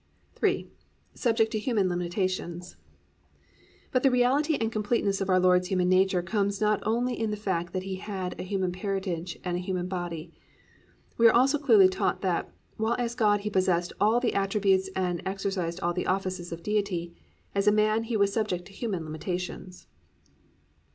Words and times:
III. 0.43 0.67
SUBJECT 1.13 1.51
TO 1.51 1.59
HUMAN 1.59 1.87
LIMITATIONS 1.87 2.75
But 3.91 4.01
the 4.01 4.09
reality 4.09 4.55
and 4.59 4.71
completeness 4.71 5.21
of 5.21 5.29
our 5.29 5.39
Lord's 5.39 5.67
human 5.67 5.89
nature 5.89 6.23
comes 6.23 6.59
out 6.59 6.79
not 6.81 6.87
only 6.87 7.13
in 7.19 7.29
the 7.29 7.37
fact 7.37 7.71
that 7.71 7.83
He 7.83 7.97
had 7.97 8.33
a 8.39 8.43
human 8.43 8.71
parentage 8.71 9.37
and 9.43 9.55
a 9.55 9.59
human 9.59 9.87
body: 9.87 10.33
we 11.19 11.27
are 11.27 11.33
also 11.35 11.59
clearly 11.59 11.87
taught 11.87 12.21
that, 12.23 12.49
while 12.77 12.95
as 12.97 13.13
God 13.13 13.41
he 13.41 13.51
possessed 13.51 13.93
all 14.01 14.19
the 14.19 14.33
attributes 14.33 14.89
and 14.95 15.21
exercised 15.23 15.79
all 15.81 15.93
the 15.93 16.07
offices 16.07 16.51
of 16.51 16.63
Deity, 16.63 17.13
as 17.53 17.67
a 17.67 17.71
man 17.71 18.05
He 18.05 18.17
was 18.17 18.33
subject 18.33 18.65
to 18.65 18.73
human 18.73 19.03
limitations. 19.03 19.85